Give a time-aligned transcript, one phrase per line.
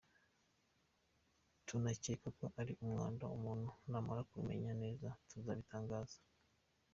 [1.65, 6.19] Tunakeka ko ari umwanda, umuntu namara kubimenya neza tuzabitangaza“.